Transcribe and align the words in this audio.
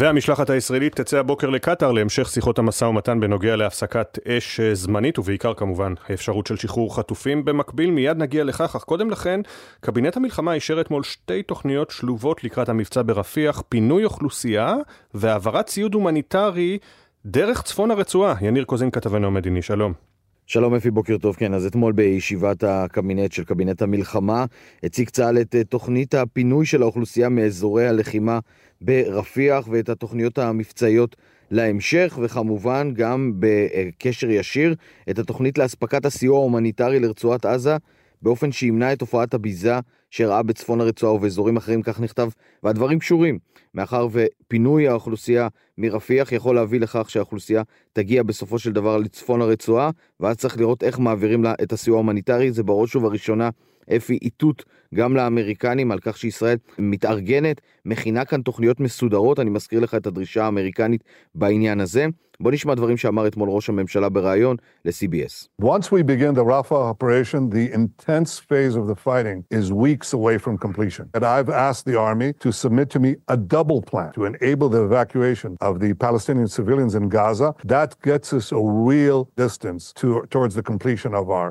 והמשלחת 0.00 0.50
הישראלית 0.50 1.00
תצא 1.00 1.18
הבוקר 1.18 1.50
לקטאר 1.50 1.92
להמשך 1.92 2.28
שיחות 2.28 2.58
המשא 2.58 2.84
ומתן 2.84 3.20
בנוגע 3.20 3.56
להפסקת 3.56 4.18
אש 4.28 4.60
זמנית, 4.60 5.18
ובעיקר 5.18 5.54
כמובן 5.54 5.94
האפשרות 6.08 6.46
של 6.46 6.56
שחרור 6.56 6.96
חטופים. 6.96 7.44
במקביל 7.44 7.90
מיד 7.90 8.16
נגיע 8.16 8.44
לכך, 8.44 8.76
אך 8.76 8.84
קודם 8.84 9.10
לכן, 9.10 9.40
קבינט 9.80 10.16
המלחמה 10.16 10.52
אישר 10.52 10.80
אתמול 10.80 11.02
שתי 11.02 11.42
תוכניות 11.42 11.90
שלובות 11.90 12.44
לקראת 12.44 12.68
המבצע 12.68 13.02
ברפיח, 13.06 13.62
פינוי 13.68 14.04
אוכלוסייה 14.04 14.76
והעברת 15.14 15.66
ציוד 15.66 15.94
הומניטרי 15.94 16.78
דרך 17.26 17.62
צפון 17.62 17.90
הרצועה. 17.90 18.34
יניר 18.40 18.64
קוזין 18.64 18.90
כתבנו 18.90 19.26
המדיני, 19.26 19.62
שלום. 19.62 20.09
שלום 20.52 20.74
אפי, 20.74 20.90
בוקר 20.90 21.18
טוב. 21.18 21.36
כן, 21.36 21.54
אז 21.54 21.66
אתמול 21.66 21.92
בישיבת 21.92 22.64
הקבינט 22.64 23.32
של 23.32 23.44
קבינט 23.44 23.82
המלחמה 23.82 24.44
הציג 24.82 25.08
צה"ל 25.08 25.40
את 25.40 25.54
אה, 25.54 25.64
תוכנית 25.64 26.14
הפינוי 26.14 26.66
של 26.66 26.82
האוכלוסייה 26.82 27.28
מאזורי 27.28 27.88
הלחימה 27.88 28.38
ברפיח 28.80 29.68
ואת 29.70 29.88
התוכניות 29.88 30.38
המבצעיות 30.38 31.16
להמשך, 31.50 32.18
וכמובן 32.22 32.90
גם 32.94 33.32
בקשר 33.38 34.30
ישיר 34.30 34.74
את 35.10 35.18
התוכנית 35.18 35.58
לאספקת 35.58 36.04
הסיוע 36.04 36.38
ההומניטרי 36.38 37.00
לרצועת 37.00 37.44
עזה 37.44 37.76
באופן 38.22 38.52
שימנע 38.52 38.92
את 38.92 38.98
תופעת 38.98 39.34
הביזה 39.34 39.74
שאירעה 40.10 40.42
בצפון 40.42 40.80
הרצועה 40.80 41.12
ובאזורים 41.12 41.56
אחרים, 41.56 41.82
כך 41.82 42.00
נכתב, 42.00 42.28
והדברים 42.62 42.98
קשורים, 42.98 43.38
מאחר 43.74 44.08
ופינוי 44.12 44.88
האוכלוסייה 44.88 45.48
מרפיח 45.78 46.32
יכול 46.32 46.54
להביא 46.54 46.80
לכך 46.80 47.10
שהאוכלוסייה 47.10 47.62
תגיע 47.92 48.22
בסופו 48.22 48.58
של 48.58 48.72
דבר 48.72 48.96
לצפון 48.96 49.42
הרצועה, 49.42 49.90
ואז 50.20 50.36
צריך 50.36 50.58
לראות 50.58 50.82
איך 50.82 50.98
מעבירים 50.98 51.44
לה 51.44 51.54
את 51.62 51.72
הסיוע 51.72 51.96
ההומניטרי, 51.96 52.52
זה 52.52 52.62
בראש 52.62 52.96
ובראשונה 52.96 53.50
אפי 53.96 54.18
איתות 54.22 54.64
גם 54.94 55.16
לאמריקנים 55.16 55.90
על 55.90 55.98
כך 55.98 56.16
שישראל 56.16 56.56
מתארגנת, 56.78 57.60
מכינה 57.84 58.24
כאן 58.24 58.42
תוכניות 58.42 58.80
מסודרות, 58.80 59.40
אני 59.40 59.50
מזכיר 59.50 59.80
לך 59.80 59.94
את 59.94 60.06
הדרישה 60.06 60.44
האמריקנית 60.44 61.04
בעניין 61.34 61.80
הזה. 61.80 62.06
בוא 62.40 62.52
נשמע 62.52 62.74
דברים 62.74 62.96
שאמר 62.96 63.26
אתמול 63.26 63.48
ראש 63.50 63.68
הממשלה 63.68 64.08
בריאיון 64.08 64.56
ל-CBS. 64.84 65.62
Once 65.62 65.92
we 65.92 66.02
begin 66.02 66.34
the 66.34 66.44
Rafah 66.44 66.82
operation, 66.92 67.50
the 67.50 67.66
intense 67.80 68.38
phase 68.38 68.74
of 68.80 68.86
the 68.86 68.98
fighting 69.06 69.44
is 69.50 69.72
weeks 69.72 70.12
away 70.18 70.36
from 70.44 70.56
completion. 70.66 71.04
And 71.16 71.24
I've 71.36 71.50
asked 71.68 71.84
the 71.90 71.98
army 72.08 72.30
to 72.44 72.50
submit 72.62 72.88
to 72.94 72.98
me 73.04 73.10
a 73.28 73.36
double 73.36 73.80
plan 73.90 74.10
to 74.18 74.22
enable 74.32 74.68
the 74.74 74.82
evacuation 74.88 75.50
of 75.68 75.74
the 75.84 75.92
Palestinian 76.06 76.48
civilians 76.58 76.94
in 77.00 77.04
Gaza. 77.16 77.48
That 77.76 77.90
gets 78.10 78.28
us 78.38 78.46
a 78.60 78.62
real 78.90 79.20
distance 79.44 79.82
to, 80.00 80.06
towards 80.34 80.54
the 80.58 80.64
completion 80.72 81.12
of 81.20 81.26
our 81.38 81.50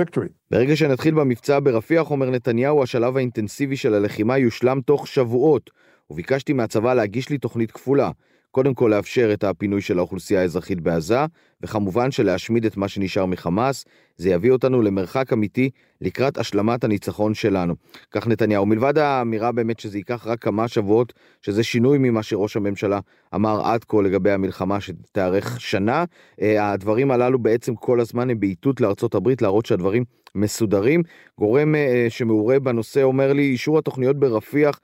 victory. 0.00 0.30
ברגע 0.50 0.76
שנתחיל 0.76 1.14
במבצע 1.14 1.58
ברפיח, 1.60 2.10
אומר 2.10 2.30
נתניהו, 2.30 2.82
השלב 2.82 3.16
האינטנסיבי 3.16 3.76
של 3.76 3.94
הלחימה 3.94 4.38
יושלם 4.38 4.80
תוך 4.80 5.06
שבועות, 5.06 5.70
וביקשתי 6.10 6.52
מהצבא 6.52 6.94
להגיש 6.94 7.28
לי 7.30 7.38
תוכנית 7.38 7.70
כפולה. 7.70 8.10
קודם 8.50 8.74
כל 8.74 8.88
לאפשר 8.94 9.30
את 9.32 9.44
הפינוי 9.44 9.80
של 9.82 9.98
האוכלוסייה 9.98 10.40
האזרחית 10.40 10.80
בעזה, 10.80 11.18
וכמובן 11.62 12.10
שלהשמיד 12.10 12.66
את 12.66 12.76
מה 12.76 12.88
שנשאר 12.88 13.26
מחמאס, 13.26 13.84
זה 14.16 14.30
יביא 14.30 14.50
אותנו 14.52 14.82
למרחק 14.82 15.32
אמיתי 15.32 15.70
לקראת 16.00 16.38
השלמת 16.38 16.84
הניצחון 16.84 17.34
שלנו. 17.34 17.74
כך 18.10 18.26
נתניהו. 18.26 18.66
מלבד 18.66 18.98
האמירה 18.98 19.52
באמת 19.52 19.80
שזה 19.80 19.98
ייקח 19.98 20.26
רק 20.26 20.42
כמה 20.42 20.68
שבועות, 20.68 21.12
שזה 21.42 21.62
שינוי 21.62 21.98
ממה 21.98 22.22
שראש 22.22 22.56
הממשלה 22.56 23.00
אמר 23.34 23.66
עד 23.66 23.84
כה 23.84 24.02
לגבי 24.02 24.30
המלחמה 24.30 24.80
שתארך 24.80 25.60
שנה, 25.60 26.04
אה, 26.40 26.72
הדברים 26.72 27.10
הללו 27.10 27.38
בעצם 27.38 27.74
כל 27.74 28.00
הזמן 28.00 28.30
הם 28.30 28.40
באיתות 28.40 28.80
לארצות 28.80 29.14
הברית 29.14 29.42
להראות 29.42 29.66
שהדברים 29.66 30.04
מסודרים. 30.34 31.02
גורם 31.38 31.74
אה, 31.74 32.06
שמעורה 32.08 32.60
בנושא 32.60 33.02
אומר 33.02 33.32
לי, 33.32 33.42
אישור 33.42 33.78
התוכניות 33.78 34.16
ברפיח 34.16 34.80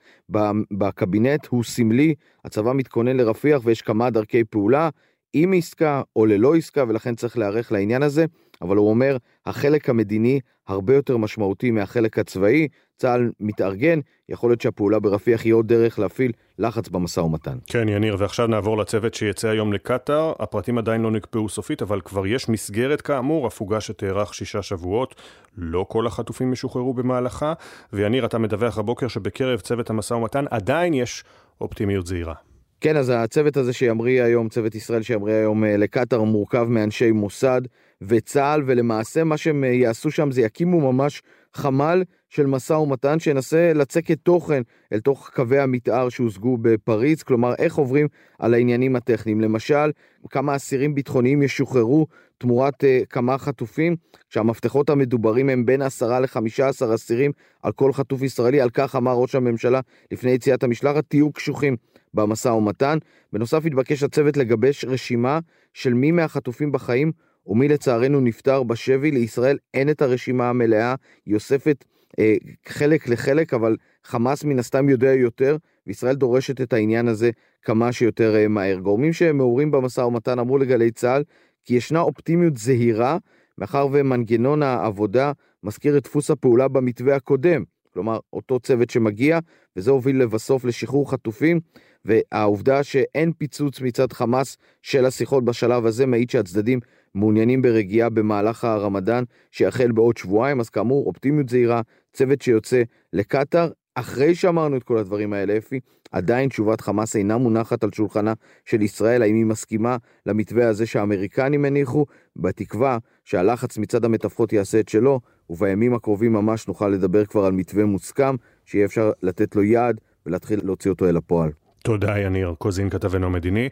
בקבינט 0.71 1.45
הוא 1.45 1.63
סמלי, 1.63 2.13
הצבא 2.45 2.73
מתכונן 2.73 3.17
לרפיח 3.17 3.61
ויש 3.63 3.81
כמה 3.81 4.09
דרכי 4.09 4.43
פעולה. 4.43 4.89
עם 5.33 5.53
עסקה 5.53 6.01
או 6.15 6.25
ללא 6.25 6.55
עסקה 6.55 6.83
ולכן 6.87 7.15
צריך 7.15 7.37
להיערך 7.37 7.71
לעניין 7.71 8.03
הזה, 8.03 8.25
אבל 8.61 8.77
הוא 8.77 8.89
אומר 8.89 9.17
החלק 9.45 9.89
המדיני 9.89 10.39
הרבה 10.67 10.95
יותר 10.95 11.17
משמעותי 11.17 11.71
מהחלק 11.71 12.19
הצבאי, 12.19 12.67
צה"ל 12.97 13.31
מתארגן, 13.39 13.99
יכול 14.29 14.49
להיות 14.49 14.61
שהפעולה 14.61 14.99
ברפיח 14.99 15.43
היא 15.43 15.53
עוד 15.53 15.67
דרך 15.67 15.99
להפעיל 15.99 16.31
לחץ 16.59 16.89
במשא 16.89 17.19
ומתן. 17.19 17.57
כן, 17.67 17.89
יניר, 17.89 18.15
ועכשיו 18.19 18.47
נעבור 18.47 18.77
לצוות 18.77 19.13
שיצא 19.13 19.47
היום 19.47 19.73
לקטאר. 19.73 20.33
הפרטים 20.39 20.77
עדיין 20.77 21.01
לא 21.01 21.11
נקפאו 21.11 21.49
סופית, 21.49 21.81
אבל 21.81 22.01
כבר 22.01 22.27
יש 22.27 22.49
מסגרת 22.49 23.01
כאמור, 23.01 23.47
הפוגה 23.47 23.81
שתארך 23.81 24.33
שישה 24.33 24.61
שבועות. 24.61 25.15
לא 25.57 25.85
כל 25.89 26.07
החטופים 26.07 26.53
ישוחררו 26.53 26.93
במהלכה, 26.93 27.53
ויניר, 27.93 28.25
אתה 28.25 28.37
מדווח 28.37 28.77
הבוקר 28.77 29.07
שבקרב 29.07 29.59
צוות 29.59 29.89
המשא 29.89 30.13
ומתן 30.13 30.45
עדיין 30.51 30.93
יש 30.93 31.23
אופטימיות 31.61 32.07
זהירה. 32.07 32.46
כן, 32.81 32.97
אז 32.97 33.11
הצוות 33.15 33.57
הזה 33.57 33.73
שימריא 33.73 34.23
היום, 34.23 34.49
צוות 34.49 34.75
ישראל 34.75 35.01
שימריא 35.01 35.35
היום 35.35 35.63
אה, 35.63 35.77
לקטאר, 35.77 36.23
מורכב 36.23 36.67
מאנשי 36.69 37.11
מוסד 37.11 37.61
וצה"ל, 38.01 38.63
ולמעשה 38.65 39.23
מה 39.23 39.37
שהם 39.37 39.63
אה, 39.63 39.69
יעשו 39.69 40.11
שם 40.11 40.31
זה 40.31 40.41
יקימו 40.41 40.93
ממש 40.93 41.21
חמ"ל 41.53 42.03
של 42.29 42.45
משא 42.45 42.73
ומתן 42.73 43.19
שינסה 43.19 43.71
לצקת 43.75 44.17
תוכן 44.23 44.61
אל 44.93 44.99
תוך 44.99 45.29
קווי 45.33 45.59
המתאר 45.59 46.09
שהושגו 46.09 46.57
בפריז, 46.61 47.23
כלומר 47.23 47.53
איך 47.57 47.75
עוברים 47.75 48.07
על 48.39 48.53
העניינים 48.53 48.95
הטכניים. 48.95 49.41
למשל, 49.41 49.91
כמה 50.29 50.55
אסירים 50.55 50.95
ביטחוניים 50.95 51.43
ישוחררו 51.43 52.07
תמורת 52.37 52.83
uh, 52.83 53.05
כמה 53.09 53.37
חטופים, 53.37 53.95
כשהמפתחות 54.29 54.89
המדוברים 54.89 55.49
הם 55.49 55.65
בין 55.65 55.81
10 55.81 56.19
ל-15 56.19 56.95
אסירים 56.95 57.31
על 57.61 57.71
כל 57.71 57.93
חטוף 57.93 58.21
ישראלי, 58.21 58.61
על 58.61 58.69
כך 58.69 58.95
אמר 58.95 59.13
ראש 59.13 59.35
הממשלה 59.35 59.79
לפני 60.11 60.31
יציאת 60.31 60.63
המשלחת, 60.63 61.03
תהיו 61.07 61.31
קשוחים. 61.31 61.75
במשא 62.13 62.49
ומתן. 62.49 62.97
בנוסף 63.33 63.65
התבקש 63.65 64.03
הצוות 64.03 64.37
לגבש 64.37 64.85
רשימה 64.85 65.39
של 65.73 65.93
מי 65.93 66.11
מהחטופים 66.11 66.71
בחיים 66.71 67.11
ומי 67.47 67.67
לצערנו 67.67 68.19
נפטר 68.19 68.63
בשבי. 68.63 69.11
לישראל 69.11 69.57
אין 69.73 69.89
את 69.89 70.01
הרשימה 70.01 70.49
המלאה, 70.49 70.95
היא 71.25 71.35
אוספת 71.35 71.85
אה, 72.19 72.35
חלק 72.67 73.07
לחלק, 73.07 73.53
אבל 73.53 73.75
חמאס 74.03 74.43
מן 74.43 74.59
הסתם 74.59 74.89
יודע 74.89 75.13
יותר, 75.13 75.57
וישראל 75.87 76.15
דורשת 76.15 76.61
את 76.61 76.73
העניין 76.73 77.07
הזה 77.07 77.31
כמה 77.61 77.91
שיותר 77.91 78.35
אה, 78.35 78.47
מהר. 78.47 78.79
גורמים 78.79 79.13
שמעורים 79.13 79.71
במשא 79.71 80.01
ומתן 80.01 80.39
אמרו 80.39 80.57
לגלי 80.57 80.91
צה"ל 80.91 81.23
כי 81.65 81.75
ישנה 81.75 81.99
אופטימיות 81.99 82.57
זהירה, 82.57 83.17
מאחר 83.57 83.87
ומנגנון 83.91 84.63
העבודה 84.63 85.31
מזכיר 85.63 85.97
את 85.97 86.03
דפוס 86.03 86.31
הפעולה 86.31 86.67
במתווה 86.67 87.15
הקודם. 87.15 87.63
כלומר, 87.97 88.19
אותו 88.33 88.59
צוות 88.59 88.89
שמגיע, 88.89 89.39
וזה 89.75 89.91
הוביל 89.91 90.21
לבסוף 90.21 90.65
לשחרור 90.65 91.11
חטופים, 91.11 91.59
והעובדה 92.05 92.83
שאין 92.83 93.31
פיצוץ 93.37 93.81
מצד 93.81 94.13
חמאס 94.13 94.57
של 94.81 95.05
השיחות 95.05 95.45
בשלב 95.45 95.85
הזה, 95.85 96.05
מעיד 96.05 96.29
שהצדדים 96.29 96.79
מעוניינים 97.15 97.61
ברגיעה 97.61 98.09
במהלך 98.09 98.63
הרמדאן, 98.63 99.23
שיחל 99.51 99.91
בעוד 99.91 100.17
שבועיים, 100.17 100.59
אז 100.59 100.69
כאמור, 100.69 101.05
אופטימיות 101.05 101.49
זהירה, 101.49 101.81
צוות 102.13 102.41
שיוצא 102.41 102.81
לקטאר. 103.13 103.69
אחרי 103.99 104.35
שאמרנו 104.35 104.77
את 104.77 104.83
כל 104.83 104.97
הדברים 104.97 105.33
האלה, 105.33 105.57
אפי, 105.57 105.79
עדיין 106.11 106.49
תשובת 106.49 106.81
חמאס 106.81 107.15
אינה 107.15 107.37
מונחת 107.37 107.83
על 107.83 107.89
שולחנה 107.95 108.33
של 108.65 108.81
ישראל, 108.81 109.21
האם 109.21 109.35
היא 109.35 109.45
מסכימה 109.45 109.97
למתווה 110.25 110.67
הזה 110.67 110.85
שהאמריקנים 110.85 111.65
הניחו, 111.65 112.05
בתקווה 112.35 112.97
שהלחץ 113.25 113.77
מצד 113.77 114.05
המתווכות 114.05 114.53
יעשה 114.53 114.79
את 114.79 114.89
שלו, 114.89 115.19
ובימים 115.49 115.93
הקרובים 115.93 116.33
ממש 116.33 116.67
נוכל 116.67 116.87
לדבר 116.87 117.25
כבר 117.25 117.45
על 117.45 117.51
מתווה 117.51 117.85
מוסכם, 117.85 118.35
שיהיה 118.65 118.85
אפשר 118.85 119.11
לתת 119.23 119.55
לו 119.55 119.63
יעד 119.63 120.01
ולהתחיל 120.25 120.59
להוציא 120.63 120.91
אותו 120.91 121.09
אל 121.09 121.17
הפועל. 121.17 121.51
תודה, 121.83 122.19
יניר. 122.19 122.53
קוזין 122.57 122.89
כתבנו 122.89 123.25
המדיני. 123.25 123.69